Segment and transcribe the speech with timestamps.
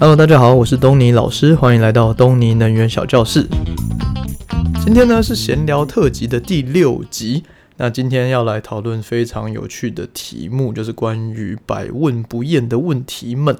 [0.00, 3.46] Hello，大家好，我是东尼老师，欢迎来到东尼能源小教室。
[4.82, 7.44] 今天呢是闲聊特辑的第六集。
[7.76, 13.54] 那今天要来讨论非常有趣的题目，就是关于百问不厌的问题们。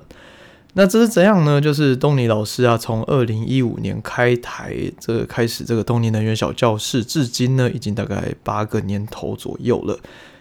[0.73, 1.61] 那这是怎样呢？
[1.61, 9.99] 就是东尼老师啊，从二零一五年开台，这个开始这个东尼能源小教室，至今呢已经大概八个年头左右了。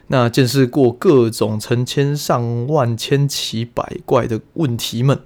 [0.08, 5.20] 那见识过各种成千上万、千奇百怪的问题们。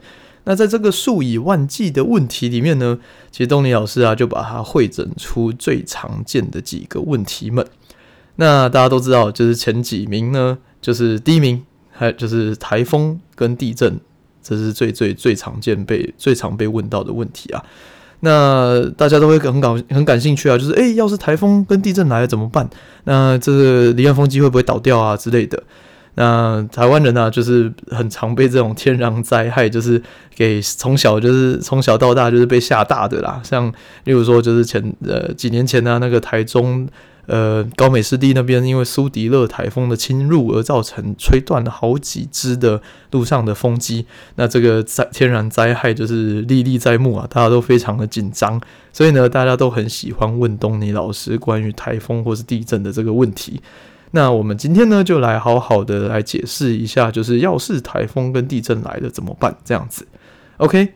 [0.46, 3.00] 那在这个数以万计的问题里面呢，
[3.32, 7.66] 其实东尼老师啊就把它会诊出最常见的几个问题们。
[8.36, 14.00] 那大家都知道，就是前几名呢，就是第一名，还就是台风跟地震，
[14.42, 17.64] 这是最最最常见被最常被问到的问题啊。
[18.22, 22.70] 那大家都会很感很感兴趣啊，就是诶，要是台风跟地震来了怎么办？
[23.04, 25.62] 那这个离岸风机会不会倒掉啊之类的？
[26.16, 30.02] 那台湾人呢、啊，就是很常被这种天然灾害，就是
[30.36, 33.42] 给从小就是从小到大就是被吓大的啦。
[33.44, 33.68] 像
[34.04, 36.88] 例如说，就是前呃几年前呢、那个台中
[37.26, 42.80] 呃高美湿地那边，因为苏迪勒台风的侵入而造成吹断了好几只的
[43.10, 44.06] 路上的风机。
[44.36, 53.60] 那这个灾天然灾害就是历历在目啊，大家都非常的紧张，所以呢，大家都很喜欢问东尼老师关于台风或是地震的这个问题。
[54.16, 59.58] 那我们今天呢，就来好好的来解释一下，就是要是台风跟地震来了怎么办？
[59.66, 60.06] 这样子
[60.58, 60.94] ，OK。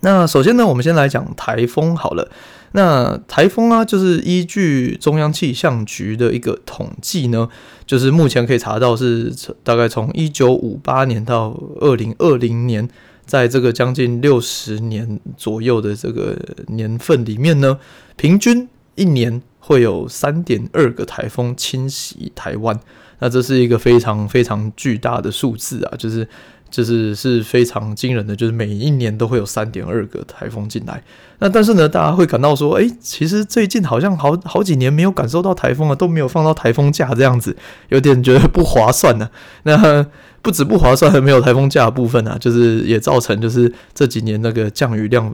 [0.00, 2.28] 那首先呢，我们先来讲台风好了。
[2.72, 7.48] 那台风啊，就是依据中央气象局的一个统计呢，
[7.86, 9.32] 就是目前可以查到是
[9.62, 12.88] 大概从一九五八年到二零二零年，
[13.24, 17.78] 在这个将近六十年左右的这个年份里面呢，
[18.16, 19.40] 平均一年。
[19.64, 22.76] 会有三点二个台风侵袭台湾，
[23.20, 26.26] 那这是一个非常非常巨大的数字啊，就是
[26.68, 31.00] 就是是非常惊人的，就是每一年都会有三点二个台风进来。
[31.38, 37.56] 那但是呢，大家会感到说，诶，其实最近好像好好几年没有感受到台风了，都没有放到台风假这样子，
[37.90, 39.30] 有点觉得不划算呢、啊。
[39.62, 40.06] 那
[40.42, 45.32] 不止不划算，还没有台风假的部分啊，就是也造成就是这几年那个降雨量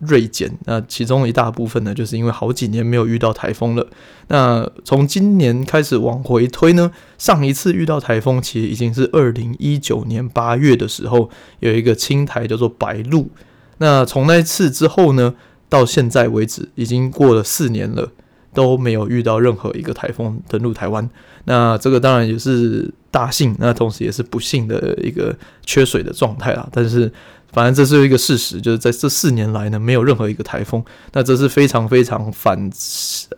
[0.00, 0.50] 锐减。
[0.64, 3.86] 那其中一大部分呢，就是因为好几年没有遇到台风了。
[4.28, 11.28] 那从今年开始往回推呢，上一次遇到台风其实已经是二零一九年八月的时候，
[11.60, 13.30] 有一个青台叫做白露。
[13.76, 15.34] 那从那次之后呢，
[15.68, 18.10] 到现在为止已经过了四年了。
[18.54, 21.08] 都没有遇到任何一个台风登陆台湾，
[21.44, 26.68] 那这个当然也是大幸，那同时也是不幸的一个缺水的状态啊。
[26.70, 27.10] 但是。
[27.50, 30.84] 反正这是一个事实，就是在这四年来呢，没有任何一个台风。
[31.14, 32.70] 那这是非常非常反，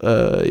[0.01, 0.43] 呃，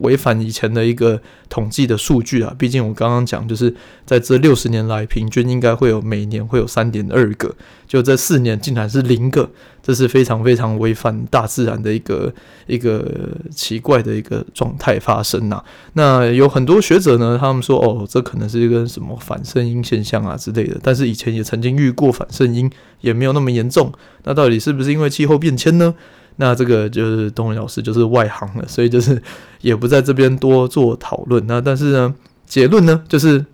[0.00, 2.52] 违反以前的一个统计的数据啊。
[2.58, 3.72] 毕竟我刚刚讲，就是
[4.04, 7.54] 在这六十年来，平均应该会有每年会有三点二个，
[7.94, 9.48] 就这四年竟然是零个，
[9.80, 12.34] 这是非常非常违反大自然的一个
[12.66, 13.06] 一个
[13.54, 15.62] 奇怪的一个状态发生呐、
[15.92, 20.76] 那有很多学者呢，他们说哦，这可能是一个什么反声音现象啊之类的。
[20.82, 22.70] 但是以前也曾经遇过反声音。
[23.00, 25.94] 也没有那么严重，那到底是不是因为气候变迁呢？
[26.36, 29.22] 那这个就是东文老师就是外行了，所以就是
[29.60, 31.46] 也不在这边多做讨论。
[31.46, 32.14] 那但是呢，
[32.46, 33.44] 结论呢就是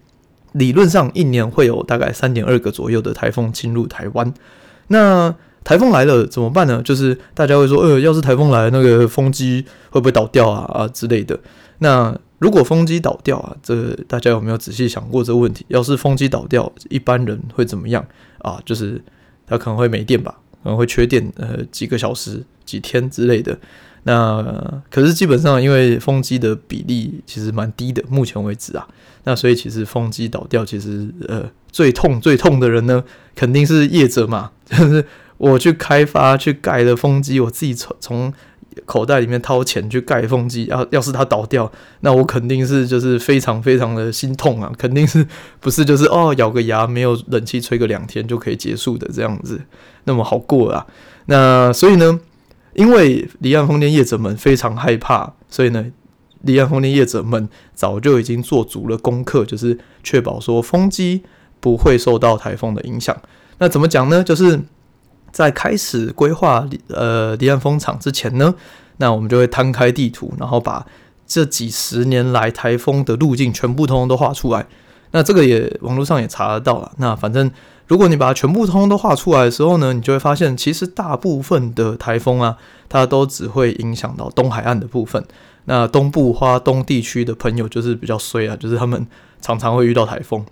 [0.53, 4.33] 理论上一年会有大概三点二个左右的台风侵入台湾。
[4.88, 5.34] 那
[5.65, 6.83] 台风来了怎么办呢？
[6.83, 11.38] 就是大家会说，呃，要是台风来，那个风机会不会倒掉啊啊之类的？
[11.78, 15.65] 那如果风机倒掉啊，这大家有没有仔细想过这个问题？
[15.69, 18.05] 要是风机倒掉，一般人会怎么样
[18.38, 18.61] 啊？
[18.65, 19.03] 就是。
[19.47, 20.32] 他可能会没电吧，
[20.62, 23.59] 可能会缺电，呃，几个小时、几天之类的。
[24.05, 28.87] 那、可是基本上，因为风机的比例其实蛮低的，目前为止啊，
[29.25, 33.03] 那所以其实风机倒掉，其实呃最痛最痛的人呢，
[33.34, 35.05] 肯定是业者嘛， 就是
[35.37, 38.33] 我去开发去盖的风机，我自己从从。
[38.87, 45.27] 口袋里面掏钱去盖风机，要要是它倒掉，那我肯定是就是非常非常的心痛啊， 肯定是
[45.59, 49.61] 不是就是哦咬个牙没有冷气吹个两天就可以结束的这样子，
[50.05, 50.87] 那么好过啊？
[51.26, 52.20] 那所以呢，
[52.81, 55.85] 因为离岸风电业者们非常害怕，所以呢，
[56.41, 61.23] 离岸风电业者们早就已经做足了功课，就是确保说风机
[61.61, 63.17] 不会受到台风的影响。
[63.59, 64.25] 那怎么讲呢？
[64.25, 64.61] 就是。
[65.32, 68.53] 在开始规划呃离岸风场之前呢，
[68.97, 70.85] 那我们就会摊开地图，然后把
[71.25, 74.67] 这几十年来台风的路径全部通通都画出来。
[75.12, 76.91] 那这个也网络上也查得到了。
[76.97, 77.49] 那反正
[77.90, 82.56] 如果你把它全部通通都画出来的时候呢，你就会发现，其实大部分的台风啊，
[82.88, 85.25] 它都只会影响到东海岸的部分。
[85.64, 89.04] 那东部花东地区的朋友就是比较衰啊，就是他们
[89.40, 90.46] 常常会遇到台风。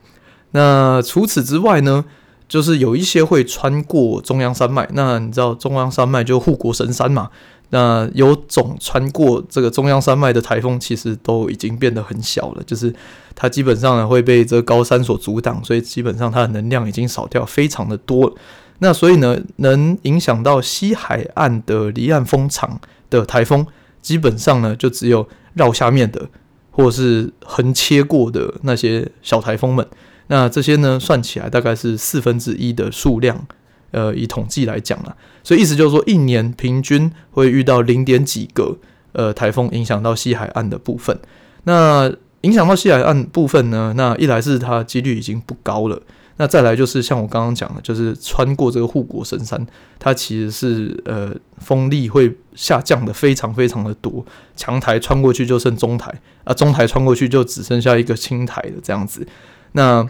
[0.50, 2.04] 那除此之外呢？
[2.48, 4.88] 就是有一些会穿过中央山脉。
[4.94, 7.28] 那你知道中央山脉就护国神山嘛？
[7.70, 12.94] 那有种穿过这个中央山脉的台风，其实都已经变得很小了，就是
[13.34, 18.34] 它基本上呢会被这高山所阻挡，所以基本上它的能量已经少掉非常的多。
[18.78, 22.80] 那所以呢，能影响到西海岸的离岸风场
[23.10, 23.66] 的台风，
[24.00, 26.28] 基本上呢就只有绕下面的，
[26.70, 29.86] 或是横切过的那些小台风们。
[30.28, 33.46] 那这些呢算起来大概是四分之一的数量。
[33.90, 38.76] 呃，以统计来讲啊，所以意思就是说，一年平均会遇到零点几个
[39.12, 41.18] 呃台风影响到西海岸的部分。
[41.64, 42.12] 那
[42.42, 46.00] 影响到西海岸部分呢，那一来是它几率已经不高了，
[46.36, 49.66] 那再来就是像我刚刚讲的，就是穿过这个护国神山，
[49.98, 54.24] 它其实是呃风力会下降的非常非常的多，
[54.54, 56.14] 强台穿过去就剩中台
[56.44, 59.26] 啊，中台穿过去就只剩下一个轻台的这样子。
[59.72, 60.08] 那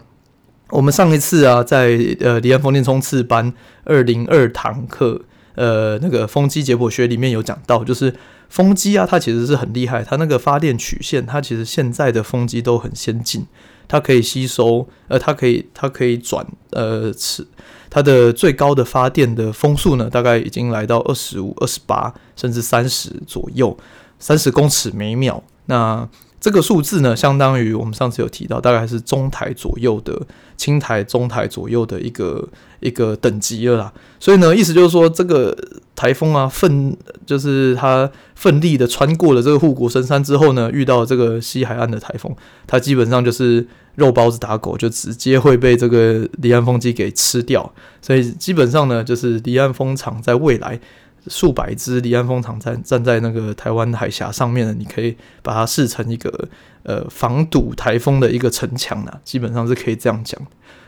[0.71, 3.53] 我们上一次啊，在呃离岸风电冲刺班
[3.85, 5.21] 二零二堂课，
[5.55, 8.13] 呃那个风机解剖学里面有讲到，就是
[8.49, 13.47] 风机啊，它其实是很厉害，它那个发电曲线，它其实现在的风机都很先进，
[13.87, 17.47] 它可以吸收，呃，它可以它可以转，呃，是
[17.89, 23.75] 它的最高的发电的风速呢，大概已经来到二十五、二十八，甚至三十左右，
[24.19, 26.07] 三十公尺每秒，那。
[26.39, 30.21] 这个数字呢，相当于我们上次有提到，大概是中台左右的
[30.55, 32.47] 青台、中台左右的一个
[32.79, 33.93] 一个等级了啦。
[34.19, 35.55] 所以呢，意思就是说，这个
[35.95, 36.95] 台风啊，奋
[37.25, 42.33] 就是它奋力的穿过了这个护国神山之后呢，遇到这个西海岸的台风，
[42.65, 47.73] 它基本上就是肉包子打狗，就直接会被这个离岸风机给吃掉。
[48.01, 50.79] 所以基本上呢，就是离岸风场在未来。
[51.27, 56.47] 数百只离岸风场站站在那个台湾海峡上面呢，你可以把它视成一个
[56.83, 60.39] 呃防堵台风的一个城墙呢，基本上是可以这样讲。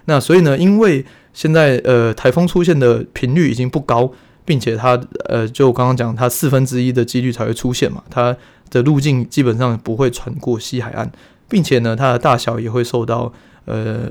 [0.05, 4.11] 那所以呢，因为现在呃台风出现的频率已经不高，
[4.45, 8.35] 并且它呃就刚刚讲，它四分之一的几率才会出现嘛，它
[8.69, 11.11] 的路径基本上不会穿过西海岸，
[11.47, 13.31] 并且呢，它的大小也会受到。
[13.65, 14.09] 呃，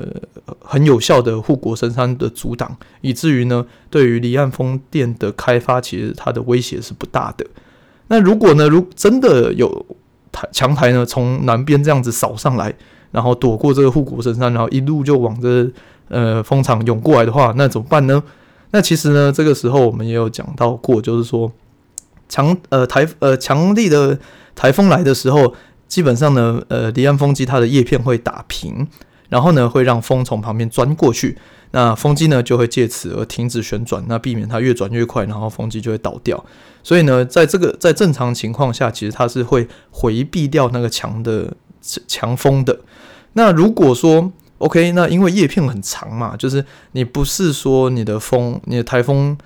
[0.60, 7.44] 很有效的护国神山的阻挡，以至于呢，对于离岸风电的开发，其实它的威胁是不大的。
[8.06, 9.84] 那如果呢，如真的有
[10.30, 12.72] 台强台呢，从南边这样子扫上来，
[13.10, 15.68] 然后躲过这个护国神山，然后一路就往这
[16.08, 18.22] 呃风场涌过来的话，那怎么办呢？
[18.70, 21.50] 那其实呢，这个时候我们也有讲到过，就是说
[22.28, 24.16] 强呃台呃强力的
[24.54, 25.52] 台风来的时候，
[25.88, 28.86] 基本上呢，呃离岸风机它的叶片会打平。
[29.30, 31.38] 然后呢，会让风从旁边钻过去，
[31.70, 36.44] 那风机呢就会借此而停止旋转，那避免它越转越快，然后风机就会倒掉。
[36.82, 41.54] 所以呢，在这个在正常情况下，其实它是会回避掉那个强的
[42.06, 42.78] 强风的。
[43.32, 46.62] 那如果说 OK，那因为叶片很长嘛，就是
[46.92, 49.38] 你不是说你的风，你的台风。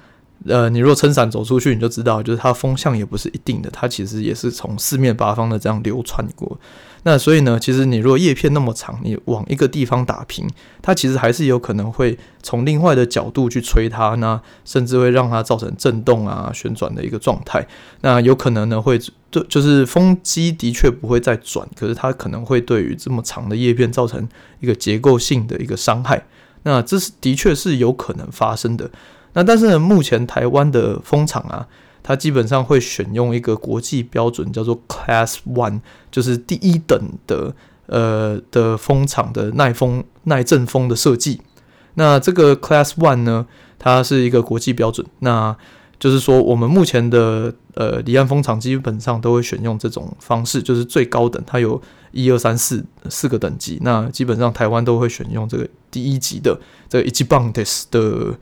[0.47, 6.59] 呃，你若撑伞走出去，你就知道，就是它风向也不是一定的，它其实也是从四面八方的这样流窜过。
[7.07, 10.49] 那所以呢，其实你若叶片那么长，你往一个地方打平，
[10.83, 17.67] 它其实还是有可能会从另外的角度去吹它，那甚至会让它造成震动啊、旋转的一个状态。
[18.01, 18.99] 那有可能呢会
[19.31, 24.27] 对，就是风机的确不会再转，可是它可能会对于这么长的叶片造成
[24.61, 26.25] 一个结构性的一个伤害。
[26.63, 28.91] 那这是的确是有可能发生的。
[29.35, 31.67] 那但是呢，目前台湾的风场啊，
[32.03, 35.81] 它基本上会选用一个国际标准，叫做 Class One，
[36.11, 37.55] 就是第一等的
[37.87, 41.41] 呃的风场的耐风耐阵风的设计。
[41.95, 43.47] 那这个 Class One 呢，
[43.79, 45.57] 它是一个国际标准，那
[45.99, 51.83] 就是说我们目前的呃离岸风场基本上都会选用这种方式，就是最高等，它有
[52.13, 57.51] 一二三四四个等级，那基本上台湾都会选用这个第一级的这个 Ichiban
[57.91, 58.39] 的。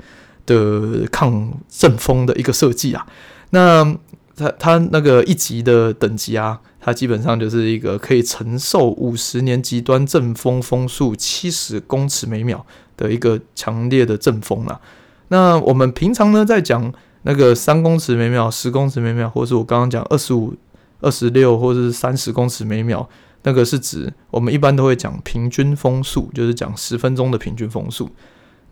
[0.47, 3.07] 的抗阵风的一个设计啊，
[3.51, 3.97] 那
[4.35, 12.65] 它它那个一级的等级啊，它基本上就是一个可以承受五十年极端阵风风速七十公尺每秒
[12.97, 14.81] 的一个强烈的阵风啊。
[15.29, 20.55] 那我们平常呢在讲那个三公尺每秒、十公尺每秒，或是我刚刚讲二十五、
[21.01, 23.09] 二十六，或者是三十公尺每秒，
[23.45, 28.11] 那个是指我们一般都会讲平均风速，就是讲十分钟的平均风速。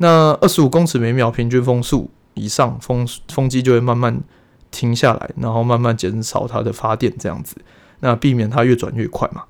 [0.02, 4.18] 那二十五公尺每秒平均风速以上，风风机就会慢慢
[4.70, 7.54] 停下来，然后慢慢减少它的发电，这样子，
[8.00, 9.42] 那避免它越转越快嘛。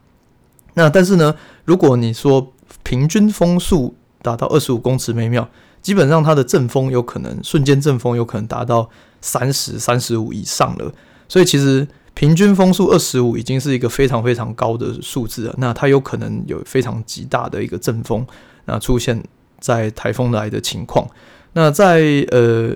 [0.74, 2.52] 那但是呢，如果你说
[2.82, 5.48] 平均风速达到二十五公尺每秒，
[5.82, 8.90] 基本上它的阵风有可能瞬间阵风有可能达到
[9.20, 10.92] 三十、三十五以上了。
[11.28, 15.54] 所以其实平均风速二十五已经是一个非常非常高的数字了。
[15.58, 18.26] 那它有可能有非常极大的一个阵风
[18.64, 19.22] 那出现。
[19.60, 21.06] 在台风来的情况。
[21.52, 22.74] 那在呃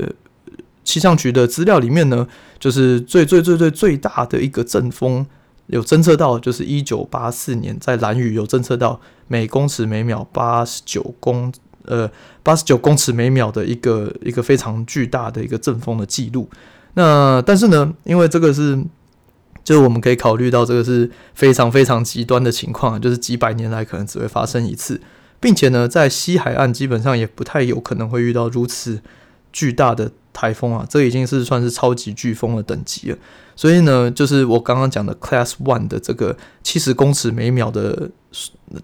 [0.85, 2.27] 气象局的资料里面呢，
[2.59, 5.25] 就是最最最最最大的一个阵风
[5.69, 11.53] 有侦测到，就是一九八四年在蓝屿有侦测到每公尺每秒八十九公
[11.87, 12.11] 呃
[12.43, 16.49] 八十九公尺每秒的一个一个非常巨大的一个阵风的记录。
[16.95, 18.77] 那但是呢，因为这个是，
[19.65, 25.01] 就是我们可以考虑到这个是非常非常极端的情况，就是几百年来可能只会发生一次，
[25.45, 28.99] 并且呢，在西海岸基本上也不太有可能会遇到如此
[29.53, 33.19] 巨大的台风啊，这已经是算是超级飓风的等级了。
[33.55, 38.11] 所以呢，就是我刚刚讲的 Class One 的这个七十公尺每秒的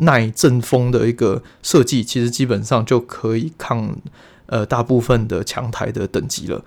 [0.01, 3.97] 耐阵风的一个设计，其实基本上就可以抗
[4.45, 6.63] 呃大部分的强台的等级了。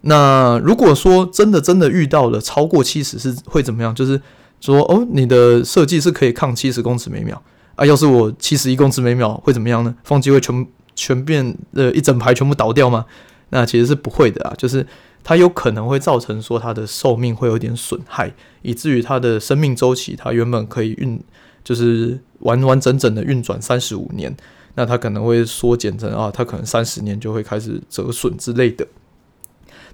[0.00, 3.94] 那如果说真的真的遇到了超过七十是会怎么样？
[3.94, 4.20] 就是
[4.60, 7.40] 说哦，你的设计是可以抗七十公尺每秒
[7.78, 7.86] 啊。
[7.86, 9.94] 要是我七十一公尺每秒会怎么样呢？
[10.04, 13.06] 风机会全全变呃一整排全部倒掉吗？
[13.50, 14.86] 那其实是不会的啊，就是
[15.24, 21.18] 它有可能会造成说它的寿命会有点损害，以至于它的生命周期它原本可以运
[21.64, 24.36] 就是完完整整的运转三十五年，
[24.74, 28.86] 那它可能会缩减成啊，它可能三十年就会开始折损之类的。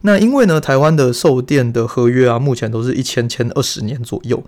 [0.02, 4.42] 那因为呢，台湾的售电的合约啊，目前都是一千签二十年左右。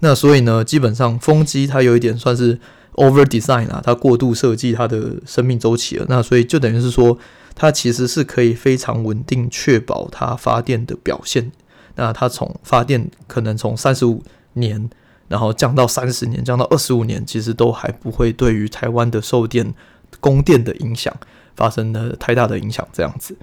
[0.00, 2.58] 那所以呢，基本上风机它有一点算是
[3.00, 6.06] over design 啊，它过度设计它的生命周期了。
[6.08, 7.18] 那所以就等于是说，
[7.54, 11.50] 它其实是可以非常稳定确保它发电的表现。
[11.96, 14.88] 那它从发电可能从三十五年，
[15.28, 19.74] 然后降到三十年，降到二十五年，其实都还不会对于台湾的售电
[20.20, 21.14] 供电的影响
[21.56, 23.36] 发生了太大的影响，这样子。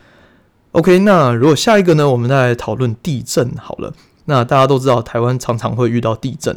[0.71, 3.93] OK，那如果下一个呢，我们再来讨论地震好了。
[4.25, 6.55] 那大家都知道，台湾常常会遇到地震。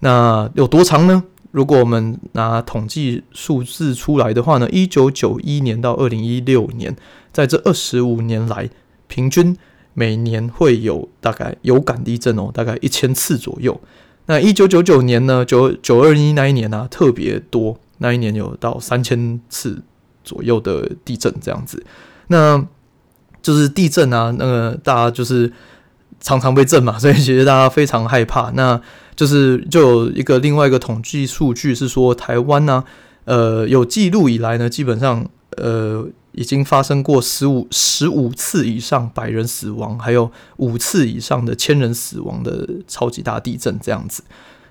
[0.00, 1.24] 那有多长呢？
[1.50, 6.94] 如果我们拿统计数字出来的话呢，一九九一年到二零一六年，
[7.32, 8.68] 在这二十五年来，
[9.06, 9.56] 平均
[9.94, 13.80] 每年会有大概有感地震哦，大概一千次左右。
[14.26, 19.82] 那一九九九年呢，九九二一那一年呢，啊，特别多，那一年有到三千次
[20.22, 21.82] 左右的地震这样子。
[22.26, 22.62] 那
[23.40, 25.50] 就是地震啊，那个大家就是
[26.20, 28.50] 常常被震嘛，所以其实大家非常害怕。
[28.50, 28.78] 那
[29.18, 32.84] 就是就有一个另外一个统计数据是说，台湾呢、
[33.24, 44.22] 呃，有记录以来呢，基本上呃已经发生过十五十五次以上百人死亡，还有五次以上的千人死亡的超级大地震这样子。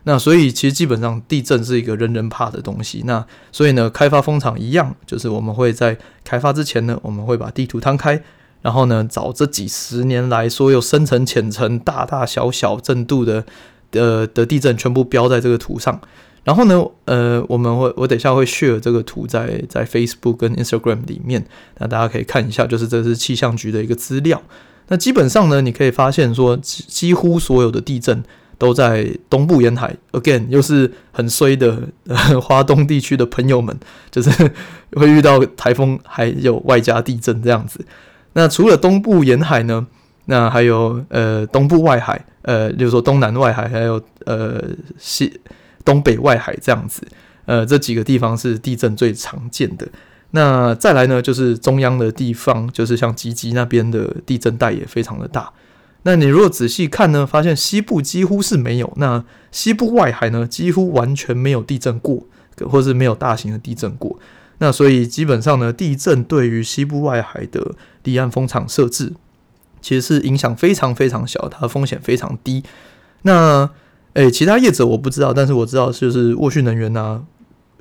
[0.05, 3.03] 那所以其实基本上地震是一个人人怕的东西。
[3.05, 8.23] 那所以呢，开发风场一样，就是我们会在开发之前呢，我们会把地图摊开。
[8.61, 13.45] 然后呢，找这几十年来所有深层、浅层、大大小小震度的
[13.91, 15.99] 的的地震全部标在这个图上。
[16.43, 21.45] 然后呢，呃，我们会我等一下会 share 这个图在在 Facebook 跟 Instagram 里面，
[21.79, 24.41] 那大家可以看一下，就是这是气象局的一个资料。
[24.87, 28.23] 那基本上呢，你可以发现说，几乎所有的地震
[28.57, 29.93] 都在东部沿海。
[30.13, 33.77] Again，又是很衰的，呃，花东地区的朋友们，
[34.09, 34.31] 就是
[34.93, 37.85] 会遇到台风，还有外加地震这样子。
[38.31, 39.87] 那除了东部沿海呢？
[40.29, 44.63] 那还有呃东部外海，呃，比如说东南外海，还有呃
[44.97, 45.41] 西
[45.83, 47.01] 东北外海这样子，
[47.45, 49.85] 呃，这几个地方是地震最常见的。
[50.31, 55.51] 那再来呢，就是中央的地方，就是像吉吉那边的地震带也非常的大。
[56.03, 62.23] 那你如果仔细看呢，发现西部几乎是没有，那西部外海呢，几乎完全没有地震过，
[62.69, 64.17] 或是没有大型的地震过。
[64.59, 69.13] 那所以基本上呢，地震对于西部外海的离岸风场设置，
[69.81, 72.63] 其实是影响非常非常小，它的风险非常低。
[73.23, 73.69] 那
[74.13, 77.23] 诶、其他业者我不知道，但是我知道就是沃旭能源呢、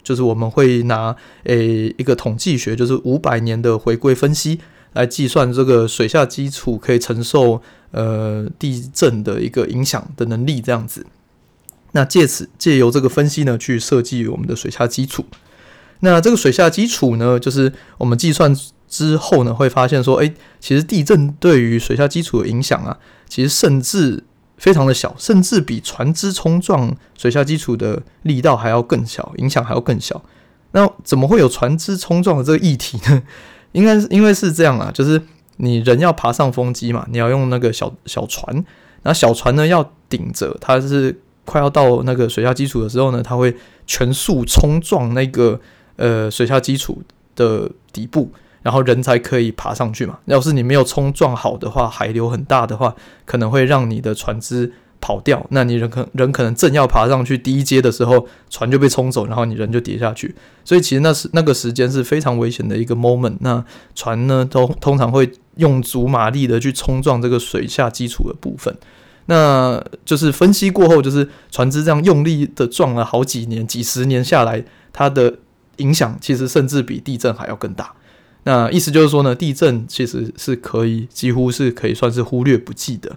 [0.02, 4.60] 就是我们会拿诶、一个统计学，就是五百年的回归分析
[4.92, 7.62] 来计算这个水下基础可以承受
[7.92, 11.06] 呃地震的一个影响的能力这样子。
[11.92, 15.24] 那借此借由这个分析呢，去设计我们的水下基础。
[16.00, 18.54] 那这个水下基础呢，就是我们计算
[18.88, 24.22] 之后呢，会发现说，哎，其实地震对于水下基础的影响啊，其实甚至
[24.56, 30.22] 非常的小，甚至比船只冲撞水下基础的力道还要更小，影响还要更小。
[30.72, 33.22] 那怎么会有船只冲撞的这个议题呢？
[33.72, 35.20] 应该是因为是这样啊，就是
[35.56, 38.54] 你人要爬上风机嘛，你要用那个小小船，
[39.02, 45.60] 然后小船呢要顶着，它是快要到那个水下基础的时候呢，它会全速冲撞那个。
[45.98, 47.02] 呃，水下基础
[47.34, 48.30] 的底部，
[48.66, 50.18] 然后人才可以爬上去嘛。
[50.24, 60.34] 要是你没有冲撞好的话，海流很大的话，可能会让你的船只跑掉，那你人可人可能正要爬上去第一阶的时候，船就被冲走，然后你人就跌下去。
[60.64, 63.36] 所以其实那是那个时间是非常危险的一个 moment。
[63.38, 68.76] 那船呢，都通常会用足马力的去冲撞这个水下基础的部分。
[69.26, 75.38] 那就是分析过后，就是船只这样用力的撞了好几年、几十年下来，它的
[75.76, 77.92] 影响其实甚至比地震还要更大。
[78.48, 83.16] 那意思就是说呢，地震其实是可以几乎是可以算是忽略不计的。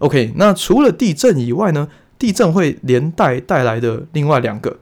[0.00, 4.78] OK，那除了地震以外呢，地震会连带带来的另外两个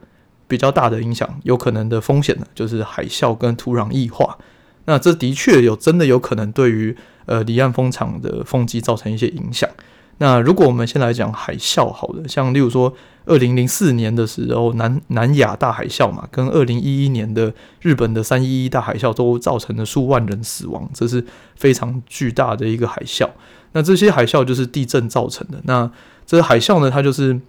[0.49, 4.37] 比较大的影响，有可能的风险呢，就是海啸跟土壤异化。
[4.83, 6.93] 那这的确有真的有可能对于
[7.25, 9.69] 呃离岸风场的风机造成一些影响。
[10.17, 12.93] 那如果我们先来讲海啸好了，像例如说
[13.25, 23.29] 二零零四年的时候南南亚大海啸嘛，跟二零一一年的日本的三一一大海啸都造成了数万人死亡，这是非常巨大的一个海啸。
[23.73, 25.59] 那这些海啸就是地震造成的。
[25.65, 25.91] 那
[26.25, 27.39] 这个海啸呢，它就是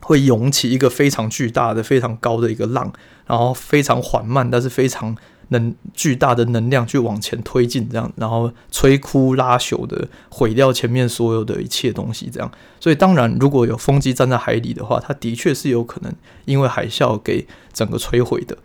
[0.00, 2.90] 会涌起一个非常巨大的、非常高的一个浪，
[3.26, 5.16] 然后非常缓慢，但是非常。
[5.48, 12.50] 能巨大的能量去往前推进，这样，然后摧枯拉朽的毁掉前面所有的一切东西，这样。
[12.78, 16.12] 所以，当然，如果有风机站在海里的话，它的确是有可能
[16.44, 18.56] 因为海啸给整个摧毁的。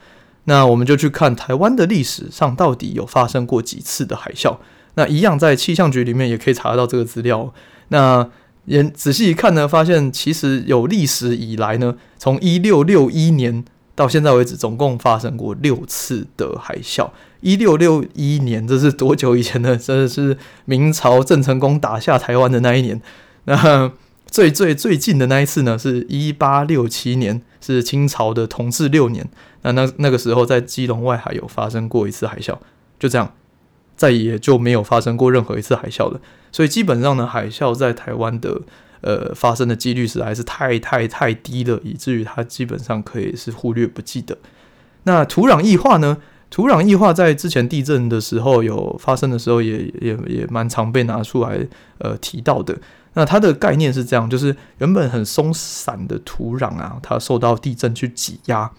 [0.45, 4.57] 那我们就去看台湾的历史上到底有发生过几次的海啸。
[4.95, 7.53] 那一样在气象局里面也可以查得到这个资料。
[7.87, 8.29] 那
[8.65, 13.63] 也仔细一看呢，发现其实有历史以来呢，从一六六一年。
[13.95, 17.09] 到现在为止，总共发生过六次的海啸。
[17.41, 19.77] 一六六一年，这是多久以前呢？
[19.77, 23.01] 这是明朝郑成功打下台湾的那一年。
[23.45, 23.91] 那
[24.25, 29.29] 最最最近的那一次呢，是一八六七年，是清朝的同治六年。
[29.61, 32.57] 那那那个时候，在基隆外海有发生过一次海啸，
[32.97, 33.33] 就这样，
[33.95, 36.19] 再也就没有发生过任何一次海啸了。
[36.51, 38.61] 所以基本上呢，海啸在台湾的。
[39.03, 44.37] 呃，发生的几率实在是太太太低了，以至于它基本上可以是忽略不计的。
[45.03, 46.17] 那土壤异化呢？
[46.49, 51.67] 土壤异化在之前地震的时候有发生的时候也，也也蛮常被拿出来
[51.97, 52.77] 呃提到的。
[53.15, 58.69] 那它的概念是这样，就是原本很松散的土壤啊，它受到地震去挤压，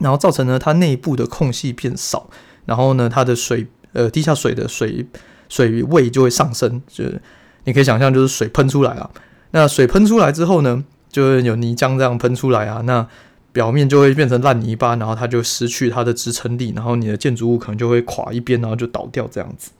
[0.00, 2.28] 然后造成了它内部的空隙变少，
[2.64, 5.06] 然后呢，它的水呃地下水的水
[5.48, 7.22] 水位就会上升，就是
[7.64, 9.08] 你可以想象，就是水喷出来了。
[9.56, 13.08] 那水喷出来之后呢，就会有泥浆这样喷出来啊，那
[13.54, 19.70] 表面就会变成烂泥巴，然后它就失去它的支撑力，然后你的建筑物可能就会垮一边，然后就倒掉这样子。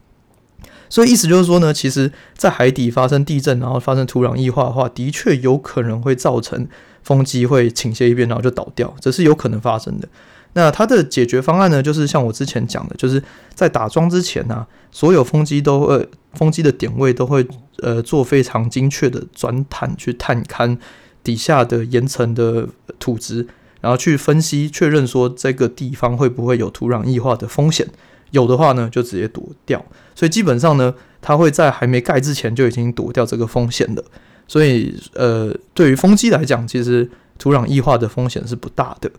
[0.89, 6.67] 所以意思就是说呢，其实，在海底发生地震，然后发生土壤异化的话，的确有可能会造成
[7.03, 10.09] 风机会倾斜一边，然后就倒掉，这是有可能发生的。
[10.57, 17.47] 那它的解决方案呢，就是像我之前讲的，就是在打桩之前呢、所有风机都呃，风机的点位都会
[17.83, 20.79] 呃做非常精确的钻探，去探勘
[21.23, 22.67] 底下的岩层的
[22.99, 23.47] 土质，
[23.83, 27.87] 然后去分析确认说这个地方会不会有土壤异化的风险，
[28.31, 29.85] 有的话呢就直接躲掉。
[30.15, 34.03] 所以基本上呢，它会在还没盖之前就已经躲掉这个风险了。
[34.49, 37.07] 所以呃，对于风机来讲，其实
[37.39, 39.11] 土壤异化的风险是不大的。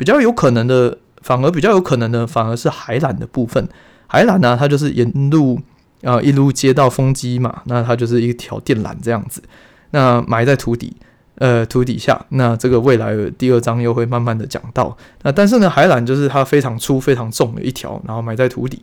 [0.00, 3.68] 比较有可能的，反而比较有可能的，反而是海缆的部分。
[4.06, 5.60] 海缆呢，它就是沿路
[6.02, 9.42] 啊、一路接到风机嘛，那它就是一条电缆这样子，
[9.90, 10.96] 那埋在土底，
[11.34, 12.18] 呃土底下。
[12.30, 14.96] 那这个未来第二章又会慢慢的讲到。
[15.20, 18.82] 那但是呢，海缆就是它非常粗、非常重的一条，然后埋在土底。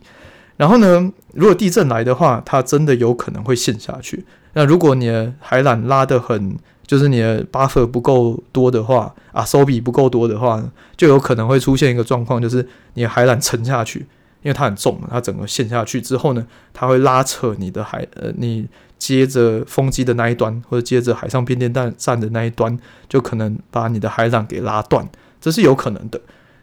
[0.56, 4.24] 然后呢，如果地震来的话，它真的有可能会陷下去。
[4.52, 6.56] 那如果你的海缆拉得很。
[6.88, 10.60] 就是你的 buffer 不够多的话，啊，收比不够多的话，
[10.96, 13.98] 就有可能会出现一个状况，就是你的海缆沉下去，
[14.40, 22.74] 因为它很重，它整个陷下去之后呢，它会拉扯你的海，呃，你接着风机的那一端，或者接着海上变电站站的那一端，
[23.06, 25.06] 就可能把你的海缆给拉断，
[25.42, 26.18] 这是有可能的。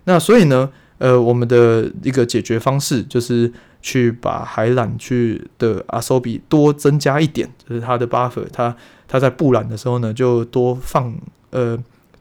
[0.05, 8.75] 那所以呢，呃，我们的一个解决方式就是去把海缆去的阿收比多增加一点，就是它的 buffer，它。
[9.07, 11.15] 它在布缆的时候呢，就多放
[11.51, 11.77] 呃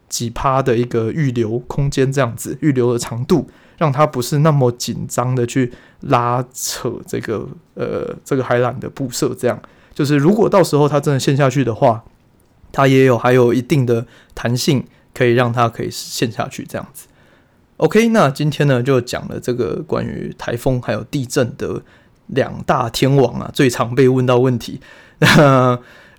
[0.09, 9.35] 几趴的一个预留空间，这样子预留的长度，让它不是那么紧张的去拉扯这个呃这个海缆的布设。
[9.35, 9.61] 这样
[9.93, 12.05] 就是如果到时候它真的陷下去的话，
[12.71, 17.07] 它也有还有一定的弹性，可以让它可以陷下去这样子。
[17.79, 21.83] OK，那今天呢就讲了这个关于台风还有地震的
[22.29, 24.81] 两大天王啊，最常被问到问题。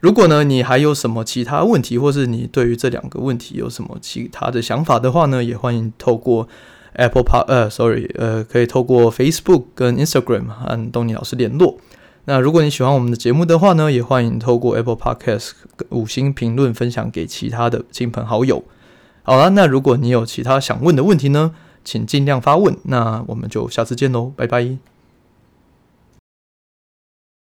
[0.01, 6.47] 如果呢，你还有什么其他问题，或是你对于这两个问题有什么其他的想法的话呢，也欢迎透过
[6.93, 11.77] Apple Park 呃，sorry，呃，可以透过 Facebook 跟 Instagram 和东尼老师联络。
[12.25, 15.51] 那如果你喜欢我们的节目的话呢，也欢迎透过 Apple Podcast
[15.89, 18.63] 五星评论分享给其他的亲朋好友。
[19.23, 21.51] 好了，那如果你有其他想问的问题呢，
[21.84, 22.75] 请尽量发问。
[22.84, 24.94] 那我们就下次见喽，拜拜。